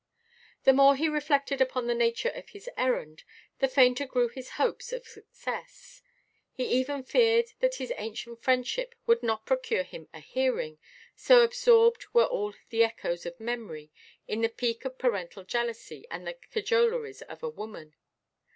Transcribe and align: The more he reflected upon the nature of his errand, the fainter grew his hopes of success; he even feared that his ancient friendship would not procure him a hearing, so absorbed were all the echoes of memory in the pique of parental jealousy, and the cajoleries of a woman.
The 0.63 0.73
more 0.73 0.95
he 0.95 1.07
reflected 1.07 1.61
upon 1.61 1.85
the 1.85 1.93
nature 1.93 2.29
of 2.31 2.49
his 2.49 2.67
errand, 2.75 3.23
the 3.59 3.67
fainter 3.67 4.07
grew 4.07 4.29
his 4.29 4.49
hopes 4.57 4.91
of 4.91 5.07
success; 5.07 6.01
he 6.51 6.65
even 6.65 7.03
feared 7.03 7.49
that 7.59 7.75
his 7.75 7.93
ancient 7.95 8.41
friendship 8.41 8.95
would 9.05 9.21
not 9.21 9.45
procure 9.45 9.83
him 9.83 10.07
a 10.11 10.19
hearing, 10.19 10.79
so 11.15 11.43
absorbed 11.43 12.07
were 12.13 12.25
all 12.25 12.55
the 12.71 12.83
echoes 12.83 13.27
of 13.27 13.39
memory 13.39 13.91
in 14.27 14.41
the 14.41 14.49
pique 14.49 14.85
of 14.85 14.97
parental 14.97 15.43
jealousy, 15.43 16.07
and 16.09 16.25
the 16.25 16.39
cajoleries 16.49 17.21
of 17.21 17.43
a 17.43 17.49
woman. 17.49 17.93